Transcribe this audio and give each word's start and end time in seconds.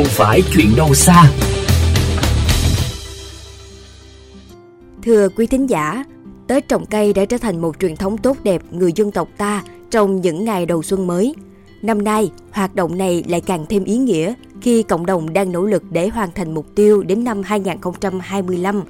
không 0.00 0.08
phải 0.08 0.42
chuyện 0.54 0.66
đâu 0.76 0.94
xa. 0.94 1.30
Thưa 5.02 5.28
quý 5.28 5.46
thính 5.46 5.70
giả, 5.70 6.04
Tết 6.46 6.68
trồng 6.68 6.86
cây 6.86 7.12
đã 7.12 7.24
trở 7.24 7.38
thành 7.38 7.60
một 7.60 7.80
truyền 7.80 7.96
thống 7.96 8.18
tốt 8.18 8.36
đẹp 8.42 8.62
người 8.70 8.92
dân 8.96 9.10
tộc 9.10 9.28
ta 9.36 9.64
trong 9.90 10.20
những 10.20 10.44
ngày 10.44 10.66
đầu 10.66 10.82
xuân 10.82 11.06
mới. 11.06 11.34
Năm 11.82 12.04
nay, 12.04 12.30
hoạt 12.50 12.74
động 12.74 12.98
này 12.98 13.24
lại 13.28 13.40
càng 13.40 13.66
thêm 13.68 13.84
ý 13.84 13.96
nghĩa 13.96 14.34
khi 14.60 14.82
cộng 14.82 15.06
đồng 15.06 15.32
đang 15.32 15.52
nỗ 15.52 15.66
lực 15.66 15.82
để 15.90 16.08
hoàn 16.08 16.32
thành 16.32 16.54
mục 16.54 16.66
tiêu 16.74 17.02
đến 17.02 17.24
năm 17.24 17.42
2025, 17.42 18.82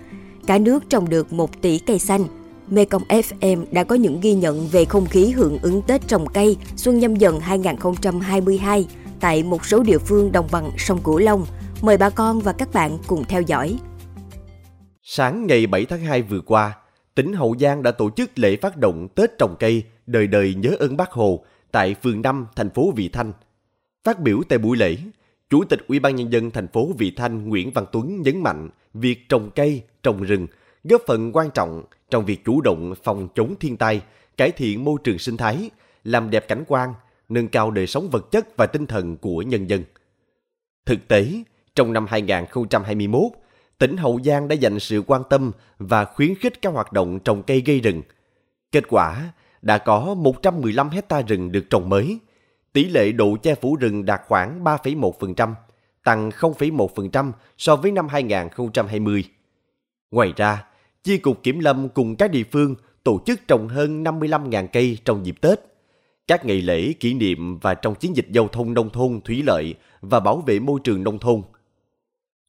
cả 0.47 0.59
nước 0.59 0.91
trồng 0.91 1.09
được 1.09 1.33
1 1.33 1.63
tỷ 1.63 1.79
cây 1.79 1.99
xanh. 1.99 2.25
Mekong 2.69 3.03
FM 3.09 3.65
đã 3.71 3.85
có 3.85 3.95
những 3.95 4.21
ghi 4.21 4.35
nhận 4.35 4.69
về 4.69 4.85
không 4.85 5.07
khí 5.07 5.31
hưởng 5.31 5.59
ứng 5.63 5.83
Tết 5.83 6.09
trồng 6.09 6.27
cây 6.27 6.57
Xuân 6.77 6.99
nhâm 6.99 7.17
dần 7.17 7.41
2022 7.41 8.87
tại 9.21 9.43
một 9.43 9.67
số 9.67 9.83
địa 9.83 9.99
phương 9.99 10.33
đồng 10.33 10.49
bằng 10.53 10.71
sông 10.79 11.03
Cửu 11.05 11.19
Long. 11.19 11.47
Mời 11.83 11.97
bà 11.97 12.11
con 12.11 12.41
và 12.41 12.53
các 12.53 12.69
bạn 12.73 12.99
cùng 13.07 13.25
theo 13.25 13.43
dõi. 13.43 13.79
Sáng 15.03 15.47
ngày 15.47 15.67
7 15.67 15.85
tháng 15.85 16.01
2 16.01 16.23
vừa 16.23 16.41
qua, 16.41 16.77
tỉnh 17.15 17.33
Hậu 17.33 17.57
Giang 17.61 17.83
đã 17.83 17.91
tổ 17.91 18.11
chức 18.11 18.39
lễ 18.39 18.57
phát 18.57 18.77
động 18.77 19.09
Tết 19.15 19.39
trồng 19.39 19.57
cây 19.59 19.85
đời 20.07 20.27
đời 20.27 20.55
nhớ 20.55 20.71
ơn 20.79 20.97
Bác 20.97 21.11
Hồ 21.11 21.45
tại 21.73 21.95
phường 22.03 22.23
5, 22.23 22.47
thành 22.57 22.71
phố 22.71 22.93
Vị 22.97 23.09
Thanh. 23.09 23.33
Phát 24.05 24.21
biểu 24.21 24.41
tại 24.49 24.59
buổi 24.59 24.77
lễ, 24.77 24.97
Chủ 25.51 25.65
tịch 25.65 25.81
Ủy 25.89 25.99
ban 25.99 26.17
nhân 26.17 26.33
dân 26.33 26.51
thành 26.51 26.69
phố 26.69 26.89
Vị 26.99 27.13
Thanh 27.17 27.49
Nguyễn 27.49 27.71
Văn 27.71 27.87
Tuấn 27.93 28.23
nhấn 28.23 28.43
mạnh 28.43 28.69
việc 28.95 29.29
trồng 29.29 29.51
cây, 29.51 29.83
trồng 30.03 30.23
rừng 30.23 30.47
góp 30.85 31.03
phần 31.07 31.33
quan 31.33 31.51
trọng 31.51 31.83
trong 32.11 32.25
việc 32.25 32.45
chủ 32.45 32.61
động 32.61 32.95
phòng 33.03 33.29
chống 33.35 33.55
thiên 33.61 33.77
tai, 33.77 34.01
cải 34.37 34.51
thiện 34.51 34.85
môi 34.85 34.99
trường 35.05 35.19
sinh 35.19 35.37
thái, 35.37 35.71
làm 36.05 36.31
đẹp 36.31 36.49
cảnh 36.49 36.65
quan, 36.69 36.95
nâng 37.31 37.49
cao 37.49 37.71
đời 37.71 37.87
sống 37.87 38.11
vật 38.11 38.31
chất 38.31 38.57
và 38.57 38.67
tinh 38.67 38.87
thần 38.87 39.17
của 39.17 39.43
nhân 39.43 39.71
dân. 39.71 39.85
Thực 40.87 41.09
tế, 41.09 41.33
trong 41.75 41.93
năm 41.93 42.07
2021, 42.09 43.23
tỉnh 43.79 43.97
Hậu 43.97 44.21
Giang 44.25 44.49
đã 44.49 44.55
dành 44.55 44.81
sự 44.81 45.03
quan 45.07 45.23
tâm 45.31 45.53
và 45.79 46.05
khuyến 46.05 46.35
khích 46.35 46.63
các 46.63 46.73
hoạt 46.73 46.93
động 46.93 47.19
trồng 47.21 47.43
cây 47.43 47.63
gây 47.67 47.81
rừng. 47.81 48.03
Kết 48.73 48.85
quả, 48.89 49.33
đã 49.63 49.79
có 49.79 50.15
115 50.15 50.91
hecta 50.91 51.23
rừng 51.23 51.53
được 51.53 51.65
trồng 51.71 51.89
mới. 51.89 52.19
Tỷ 52.73 52.85
lệ 52.85 53.13
độ 53.13 53.37
che 53.43 53.55
phủ 53.55 53.77
rừng 53.77 54.05
đạt 54.05 54.21
khoảng 54.29 54.65
3,1%, 54.65 55.55
tăng 56.05 56.31
0,1% 56.31 57.33
so 57.59 57.77
với 57.77 57.93
năm 57.93 58.09
2020. 58.09 59.25
Ngoài 60.11 60.33
ra, 60.37 60.65
Chi 61.03 61.19
cục 61.19 61.43
Kiểm 61.43 61.61
lâm 61.61 61.89
cùng 61.89 62.17
các 62.17 62.31
địa 62.31 62.45
phương 62.53 62.75
tổ 63.05 63.21
chức 63.27 63.41
trồng 63.49 63.69
hơn 63.69 64.05
55.000 64.05 64.67
cây 64.73 64.99
trong 65.05 65.27
dịp 65.27 65.41
Tết. 65.41 65.70
Các 66.31 66.47
ngày 66.47 66.63
lễ 66.63 66.93
kỷ 66.93 67.15
niệm 67.15 67.59
và 67.59 67.75
trong 67.75 67.95
chiến 67.95 68.17
dịch 68.17 68.27
giao 68.31 68.49
thông 68.49 68.75
nông 68.75 68.91
thôn 68.91 69.21
thủy 69.25 69.43
lợi 69.47 69.75
và 70.01 70.21
bảo 70.21 70.37
vệ 70.47 70.59
môi 70.59 70.81
trường 70.85 71.05
nông 71.05 71.19
thôn. 71.19 71.43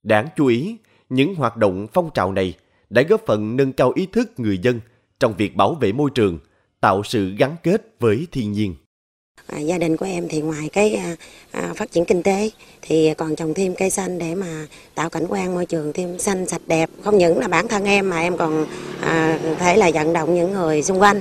Đáng 0.03 0.27
chú 0.37 0.45
ý, 0.45 0.75
những 1.09 1.35
hoạt 1.35 1.57
động 1.57 1.87
phong 1.93 2.09
trào 2.13 2.31
này 2.31 2.53
đã 2.89 3.01
góp 3.01 3.21
phần 3.25 3.57
nâng 3.57 3.73
cao 3.73 3.91
ý 3.95 4.05
thức 4.05 4.31
người 4.37 4.57
dân 4.57 4.79
trong 5.19 5.33
việc 5.37 5.55
bảo 5.55 5.73
vệ 5.73 5.91
môi 5.91 6.09
trường, 6.15 6.39
tạo 6.81 7.03
sự 7.03 7.35
gắn 7.37 7.55
kết 7.63 7.95
với 7.99 8.27
thiên 8.31 8.51
nhiên. 8.51 8.75
À, 9.47 9.59
gia 9.59 9.77
đình 9.77 9.97
của 9.97 10.05
em 10.05 10.27
thì 10.29 10.41
ngoài 10.41 10.69
cái 10.73 10.95
à, 10.95 11.15
à, 11.51 11.73
phát 11.75 11.91
triển 11.91 12.05
kinh 12.05 12.23
tế 12.23 12.49
thì 12.81 13.13
còn 13.13 13.35
trồng 13.35 13.53
thêm 13.53 13.75
cây 13.75 13.89
xanh 13.89 14.19
để 14.19 14.35
mà 14.35 14.67
tạo 14.95 15.09
cảnh 15.09 15.25
quan 15.29 15.55
môi 15.55 15.65
trường 15.65 15.93
thêm 15.93 16.19
xanh 16.19 16.47
sạch 16.47 16.61
đẹp 16.67 16.89
không 17.03 17.17
những 17.17 17.39
là 17.39 17.47
bản 17.47 17.67
thân 17.67 17.85
em 17.85 18.09
mà 18.09 18.19
em 18.19 18.37
còn 18.37 18.65
à, 19.01 19.39
thể 19.59 19.77
là 19.77 19.91
vận 19.93 20.13
động 20.13 20.35
những 20.35 20.51
người 20.51 20.83
xung 20.83 21.01
quanh 21.01 21.19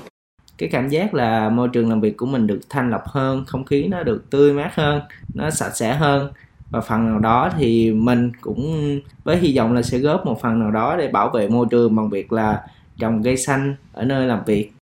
cái 0.60 0.68
cảm 0.68 0.88
giác 0.88 1.14
là 1.14 1.48
môi 1.48 1.68
trường 1.68 1.88
làm 1.88 2.00
việc 2.00 2.16
của 2.16 2.26
mình 2.26 2.46
được 2.46 2.60
thanh 2.68 2.90
lọc 2.90 3.02
hơn 3.06 3.44
không 3.46 3.64
khí 3.64 3.86
nó 3.88 4.02
được 4.02 4.30
tươi 4.30 4.52
mát 4.52 4.70
hơn 4.74 5.02
nó 5.34 5.50
sạch 5.50 5.76
sẽ 5.76 5.94
hơn 5.94 6.32
và 6.70 6.80
phần 6.80 7.06
nào 7.06 7.18
đó 7.18 7.50
thì 7.58 7.92
mình 7.92 8.32
cũng 8.40 9.00
với 9.24 9.36
hy 9.36 9.56
vọng 9.56 9.72
là 9.72 9.82
sẽ 9.82 9.98
góp 9.98 10.26
một 10.26 10.40
phần 10.42 10.58
nào 10.58 10.70
đó 10.70 10.96
để 10.96 11.08
bảo 11.08 11.30
vệ 11.30 11.48
môi 11.48 11.66
trường 11.70 11.96
bằng 11.96 12.10
việc 12.10 12.32
là 12.32 12.66
trồng 12.98 13.22
cây 13.22 13.36
xanh 13.36 13.76
ở 13.92 14.04
nơi 14.04 14.26
làm 14.26 14.44
việc 14.46 14.72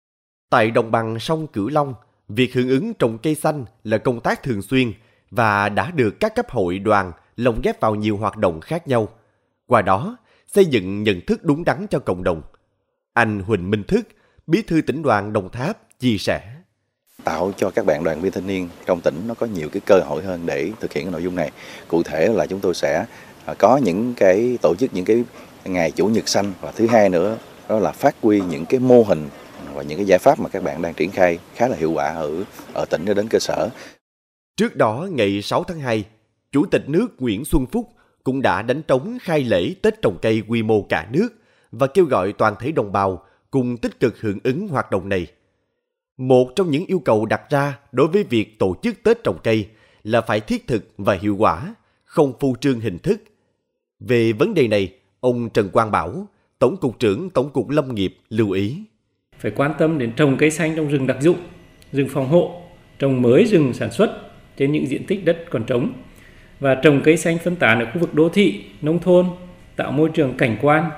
tại 0.51 0.71
đồng 0.71 0.91
bằng 0.91 1.19
sông 1.19 1.47
Cửu 1.47 1.69
Long 1.69 1.95
Việc 2.29 2.55
hưởng 2.55 2.69
ứng 2.69 2.95
trồng 2.95 3.19
cây 3.19 3.35
xanh 3.35 3.65
là 3.85 3.99
công 3.99 4.21
tác 4.21 4.43
thường 4.43 4.63
xuyên 4.63 4.93
và 5.31 5.69
đã 5.69 5.91
được 5.91 6.21
các 6.21 6.35
cấp 6.35 6.51
hội 6.51 6.79
đoàn 6.79 7.13
lồng 7.37 7.61
ghép 7.63 7.81
vào 7.81 7.95
nhiều 7.95 8.17
hoạt 8.17 8.37
động 8.37 8.61
khác 8.61 8.89
nhau. 8.89 9.09
Qua 9.67 9.83
đó, 9.83 10.17
xây 10.47 10.65
dựng 10.65 11.03
nhận 11.03 11.21
thức 11.27 11.45
đúng 11.45 11.65
đắn 11.65 11.87
cho 11.91 11.99
cộng 11.99 12.25
đồng. 12.25 12.43
Anh 13.13 13.41
Huỳnh 13.41 13.71
Minh 13.71 13.83
Thức, 13.89 14.09
bí 14.49 14.63
thư 14.63 14.81
tỉnh 14.81 15.03
đoàn 15.03 15.33
Đồng 15.33 15.51
Tháp, 15.51 15.99
chia 16.01 16.19
sẻ. 16.19 16.41
Tạo 17.25 17.53
cho 17.57 17.71
các 17.71 17.87
bạn 17.87 18.05
đoàn 18.05 18.21
viên 18.21 18.33
thanh 18.33 18.47
niên 18.47 18.69
trong 18.87 19.01
tỉnh 19.01 19.15
nó 19.27 19.35
có 19.35 19.47
nhiều 19.47 19.69
cái 19.73 19.81
cơ 19.87 20.01
hội 20.01 20.23
hơn 20.23 20.47
để 20.47 20.71
thực 20.81 20.93
hiện 20.93 21.05
cái 21.05 21.13
nội 21.13 21.23
dung 21.23 21.37
này. 21.37 21.51
Cụ 21.89 22.03
thể 22.03 22.29
là 22.29 22.47
chúng 22.47 22.61
tôi 22.61 22.75
sẽ 22.75 23.07
à, 23.45 23.55
có 23.55 23.77
những 23.77 24.15
cái 24.17 24.59
tổ 24.63 24.75
chức 24.79 24.95
những 24.95 25.05
cái 25.05 25.25
ngày 25.65 25.91
chủ 25.91 26.07
nhật 26.07 26.29
xanh 26.29 26.53
và 26.61 26.73
thứ 26.73 26.87
hai 26.87 27.09
nữa 27.09 27.39
đó 27.69 27.79
là 27.79 27.93
phát 27.93 28.17
huy 28.23 28.41
những 28.41 28.67
cái 28.67 28.81
mô 28.81 29.03
hình 29.03 29.29
và 29.75 29.83
những 29.83 29.99
cái 29.99 30.07
giải 30.07 30.19
pháp 30.19 30.41
mà 30.41 30.49
các 30.49 30.63
bạn 30.63 30.83
đang 30.83 30.95
triển 30.95 31.11
khai 31.11 31.39
khá 31.55 31.69
là 31.69 31.77
hiệu 31.77 31.93
quả 31.93 32.15
ở 32.15 32.45
ở 32.75 32.85
tỉnh 32.91 33.05
cho 33.07 33.15
đến 33.15 33.29
cơ 33.29 33.39
sở. 33.39 33.69
Trước 34.57 34.77
đó 34.77 35.09
ngày 35.11 35.43
6 35.43 35.65
tháng 35.65 35.81
2, 35.81 36.05
Chủ 36.53 36.67
tịch 36.67 36.89
nước 36.89 37.09
Nguyễn 37.19 37.45
Xuân 37.45 37.67
Phúc 37.67 37.89
cũng 38.25 38.43
đã 38.43 38.63
đánh 38.63 38.83
trống 38.83 39.19
khai 39.23 39.45
lễ 39.45 39.75
Tết 39.83 40.03
trồng 40.03 40.19
cây 40.23 40.43
quy 40.49 40.63
mô 40.63 40.83
cả 40.83 41.09
nước 41.13 41.29
và 41.73 41.87
kêu 41.87 42.05
gọi 42.05 42.33
toàn 42.33 42.55
thể 42.61 42.73
đồng 42.73 42.93
bào 42.93 43.25
cùng 43.51 43.77
tích 43.77 44.01
cực 44.01 44.21
hưởng 44.21 44.39
ứng 44.45 44.69
hoạt 44.69 44.91
động 44.91 45.09
này. 45.09 45.27
Một 46.17 46.53
trong 46.57 46.71
những 46.71 46.87
yêu 46.87 46.99
cầu 46.99 47.27
đặt 47.27 47.43
ra 47.51 47.79
đối 47.93 48.09
với 48.09 48.25
việc 48.25 48.59
tổ 48.59 48.77
chức 48.83 49.03
Tết 49.03 49.25
trồng 49.25 49.39
cây 49.45 49.69
là 50.03 50.21
phải 50.21 50.41
thiết 50.41 50.67
thực 50.67 50.85
và 50.99 51.15
hiệu 51.15 51.37
quả, 51.37 51.75
không 52.05 52.33
phô 52.41 52.55
trương 52.61 52.81
hình 52.81 52.99
thức. 52.99 53.23
Về 54.01 54.33
vấn 54.33 54.55
đề 54.55 54.69
này, 54.69 54.95
ông 55.21 55.51
Trần 55.51 55.71
Quang 55.71 55.91
Bảo, 55.91 56.27
Tổng 56.59 56.77
cục 56.77 56.99
trưởng 56.99 57.31
Tổng 57.31 57.51
cục 57.51 57.71
Lâm 57.71 57.95
nghiệp 57.95 58.17
lưu 58.29 58.51
ý 58.51 58.77
phải 59.39 59.53
quan 59.57 59.75
tâm 59.79 59.99
đến 59.99 60.13
trồng 60.17 60.37
cây 60.37 60.51
xanh 60.51 60.77
trong 60.77 60.89
rừng 60.89 61.07
đặc 61.07 61.17
dụng, 61.21 61.37
rừng 61.93 62.09
phòng 62.09 62.29
hộ, 62.29 62.63
trồng 62.99 63.23
mới 63.23 63.45
rừng 63.45 63.75
sản 63.75 63.93
xuất 63.93 64.21
trên 64.57 64.73
những 64.73 64.87
diện 64.87 65.07
tích 65.07 65.25
đất 65.25 65.45
còn 65.51 65.65
trống 65.65 65.93
và 66.61 66.75
trồng 66.75 67.01
cây 67.05 67.17
xanh 67.17 67.39
phân 67.39 67.57
tán 67.57 67.81
ở 67.81 67.87
khu 67.95 68.01
vực 68.01 68.15
đô 68.15 68.29
thị, 68.29 68.65
nông 68.83 68.99
thôn, 68.99 69.27
tạo 69.77 69.93
môi 69.93 70.11
trường 70.15 70.37
cảnh 70.37 70.59
quan 70.63 70.91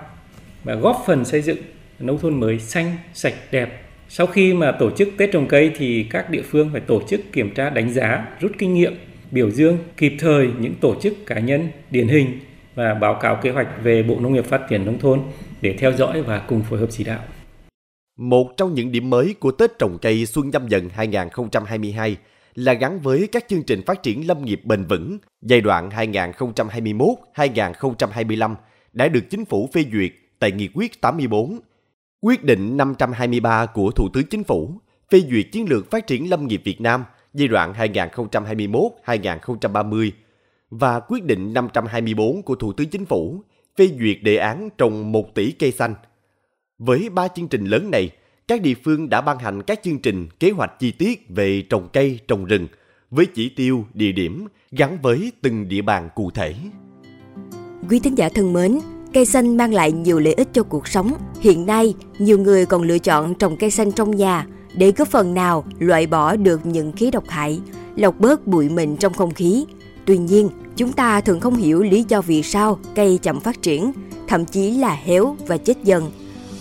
và 0.65 0.75
góp 0.75 1.03
phần 1.07 1.25
xây 1.25 1.43
dựng 1.43 1.59
nông 2.01 2.19
thôn 2.19 2.41
mới 2.41 2.59
xanh, 2.59 2.97
sạch, 3.15 3.35
đẹp. 3.51 3.83
Sau 4.09 4.27
khi 4.27 4.55
mà 4.55 4.73
tổ 4.73 4.91
chức 4.91 5.09
Tết 5.19 5.33
trồng 5.33 5.49
cây 5.49 5.73
thì 5.77 6.07
các 6.11 6.31
địa 6.31 6.43
phương 6.43 6.71
phải 6.73 6.81
tổ 6.81 7.03
chức 7.09 7.21
kiểm 7.33 7.55
tra 7.55 7.71
đánh 7.71 7.91
giá, 7.91 8.27
rút 8.41 8.53
kinh 8.59 8.75
nghiệm, 8.75 8.95
biểu 9.31 9.51
dương 9.51 9.79
kịp 9.97 10.13
thời 10.19 10.49
những 10.61 10.75
tổ 10.81 10.95
chức 11.03 11.27
cá 11.27 11.39
nhân 11.41 11.69
điển 11.91 12.09
hình 12.09 12.41
và 12.75 12.95
báo 12.95 13.19
cáo 13.23 13.39
kế 13.43 13.51
hoạch 13.51 13.69
về 13.83 14.03
Bộ 14.03 14.21
Nông 14.21 14.33
nghiệp 14.33 14.45
Phát 14.45 14.63
triển 14.69 14.87
Nông 14.87 14.99
thôn 14.99 15.21
để 15.61 15.77
theo 15.79 15.93
dõi 15.93 16.23
và 16.23 16.39
cùng 16.39 16.63
phối 16.63 16.79
hợp 16.79 16.89
chỉ 16.91 17.05
đạo. 17.05 17.21
Một 18.19 18.57
trong 18.57 18.75
những 18.75 18.93
điểm 18.93 19.11
mới 19.11 19.35
của 19.41 19.51
Tết 19.51 19.79
trồng 19.79 19.99
cây 20.03 20.27
Xuân 20.27 20.51
Nhâm 20.51 20.69
Dần 20.69 20.89
2022 20.95 22.17
là 22.55 22.73
gắn 22.73 23.01
với 23.01 23.29
các 23.33 23.45
chương 23.49 23.63
trình 23.63 23.83
phát 23.87 24.03
triển 24.03 24.27
lâm 24.29 24.45
nghiệp 24.45 24.61
bền 24.65 24.85
vững 24.85 25.19
giai 25.43 25.61
đoạn 25.61 25.89
2021-2025 27.37 28.55
đã 28.93 29.09
được 29.09 29.31
chính 29.31 29.45
phủ 29.45 29.69
phê 29.73 29.85
duyệt 29.93 30.11
tại 30.39 30.53
Nghị 30.53 30.69
quyết 30.75 31.01
84, 31.01 31.59
quyết 32.21 32.45
định 32.45 32.77
523 32.77 33.67
của 33.67 33.91
Thủ 33.91 34.09
tướng 34.13 34.27
Chính 34.27 34.45
phủ 34.45 34.81
phê 35.11 35.23
duyệt 35.31 35.47
chiến 35.53 35.69
lược 35.69 35.91
phát 35.91 36.07
triển 36.07 36.31
lâm 36.31 36.47
nghiệp 36.47 36.63
Việt 36.65 36.81
Nam 36.81 37.05
giai 37.35 37.49
đoạn 37.49 37.73
2021-2030 37.73 40.11
và 40.71 41.01
quyết 41.01 41.25
định 41.25 41.53
524 41.53 42.43
của 42.43 42.55
Thủ 42.55 42.73
tướng 42.73 42.89
Chính 42.89 43.05
phủ 43.05 43.43
phê 43.79 43.91
duyệt 44.01 44.17
đề 44.23 44.37
án 44.37 44.69
trồng 44.79 45.13
1 45.13 45.35
tỷ 45.35 45.53
cây 45.53 45.73
xanh– 45.73 45.95
với 46.81 47.09
ba 47.09 47.29
chương 47.29 47.49
trình 47.49 47.65
lớn 47.65 47.91
này, 47.91 48.11
các 48.49 48.63
địa 48.63 48.75
phương 48.85 49.09
đã 49.09 49.21
ban 49.21 49.39
hành 49.39 49.63
các 49.63 49.81
chương 49.83 49.99
trình 49.99 50.29
kế 50.41 50.51
hoạch 50.51 50.79
chi 50.79 50.93
tiết 50.93 51.29
về 51.29 51.63
trồng 51.63 51.89
cây, 51.93 52.19
trồng 52.29 52.45
rừng 52.45 52.69
với 53.11 53.27
chỉ 53.27 53.49
tiêu, 53.49 53.85
địa 53.95 54.13
điểm 54.13 54.47
gắn 54.71 54.99
với 55.03 55.33
từng 55.43 55.69
địa 55.69 55.83
bàn 55.83 56.09
cụ 56.15 56.31
thể. 56.31 56.55
Quý 57.91 58.01
thính 58.01 58.15
giả 58.15 58.29
thân 58.35 58.53
mến, 58.53 58.79
cây 59.15 59.25
xanh 59.25 59.57
mang 59.57 59.75
lại 59.75 59.93
nhiều 59.93 60.19
lợi 60.19 60.35
ích 60.35 60.49
cho 60.53 60.63
cuộc 60.63 60.89
sống. 60.89 61.13
Hiện 61.41 61.67
nay, 61.67 61.95
nhiều 62.19 62.39
người 62.39 62.67
còn 62.67 62.83
lựa 62.83 62.99
chọn 62.99 63.35
trồng 63.35 63.57
cây 63.57 63.71
xanh 63.71 63.93
trong 63.93 64.17
nhà 64.17 64.47
để 64.75 64.93
góp 64.97 65.09
phần 65.09 65.35
nào 65.35 65.65
loại 65.79 66.07
bỏ 66.07 66.37
được 66.37 66.67
những 66.67 66.93
khí 66.93 67.11
độc 67.11 67.25
hại, 67.29 67.61
lọc 67.97 68.21
bớt 68.21 68.47
bụi 68.47 68.69
mịn 68.69 68.97
trong 68.97 69.15
không 69.15 69.35
khí. 69.35 69.65
Tuy 70.05 70.19
nhiên, 70.19 70.49
chúng 70.77 70.93
ta 70.93 71.21
thường 71.21 71.41
không 71.41 71.55
hiểu 71.55 71.83
lý 71.83 72.05
do 72.09 72.21
vì 72.21 72.43
sao 72.43 72.79
cây 72.95 73.19
chậm 73.23 73.41
phát 73.41 73.63
triển, 73.63 73.93
thậm 74.29 74.45
chí 74.45 74.71
là 74.71 74.99
héo 75.05 75.37
và 75.47 75.57
chết 75.57 75.85
dần 75.85 76.11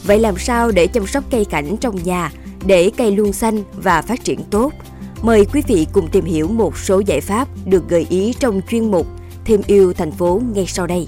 Vậy 0.04 0.20
làm 0.20 0.38
sao 0.38 0.72
để 0.72 0.88
chăm 0.88 1.08
sóc 1.08 1.24
cây 1.32 1.46
cảnh 1.46 1.78
trong 1.82 1.96
nhà 2.04 2.32
để 2.66 2.92
cây 2.98 3.12
luôn 3.12 3.34
xanh 3.34 3.64
và 3.84 4.02
phát 4.02 4.24
triển 4.24 4.40
tốt? 4.50 4.74
Mời 5.22 5.46
quý 5.54 5.62
vị 5.68 5.88
cùng 5.94 6.08
tìm 6.12 6.26
hiểu 6.26 6.48
một 6.48 6.78
số 6.78 7.02
giải 7.06 7.22
pháp 7.22 7.48
được 7.66 7.90
gợi 7.90 8.08
ý 8.10 8.34
trong 8.40 8.62
chuyên 8.70 8.92
mục 8.92 9.08
Thêm 9.46 9.62
yêu 9.68 9.94
thành 9.94 10.12
phố 10.12 10.42
ngay 10.54 10.66
sau 10.68 10.88
đây. 10.88 11.08